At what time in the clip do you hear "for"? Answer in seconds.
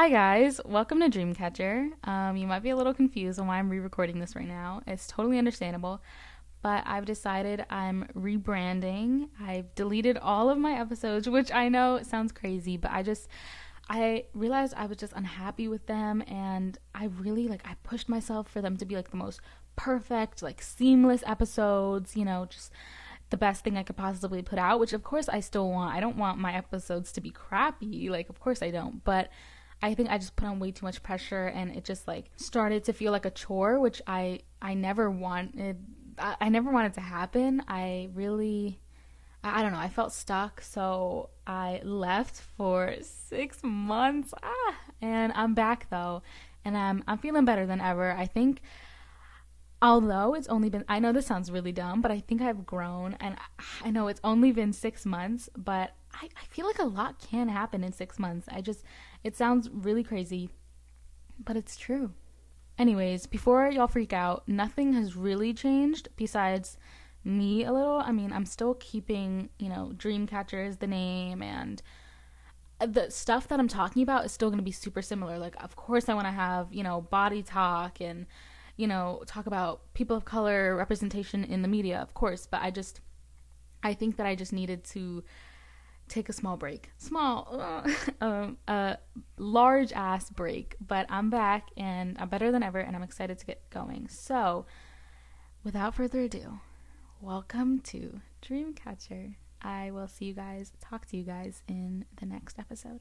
18.48-18.60, 42.56-42.94